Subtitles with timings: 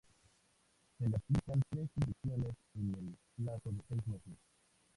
[0.97, 4.33] Se les aplican tres inyecciones en el plazo de seis meses.